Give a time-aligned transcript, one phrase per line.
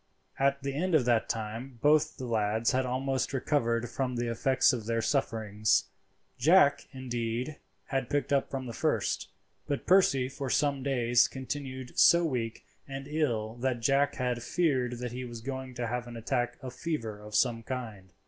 [0.39, 4.73] At the end of that time both the lads had almost recovered from the effects
[4.73, 5.91] of their sufferings.
[6.39, 9.29] Jack, indeed, had picked up from the first,
[9.67, 15.11] but Percy for some days continued so weak and ill that Jack had feared that
[15.11, 18.09] he was going to have an attack of fever of some kind.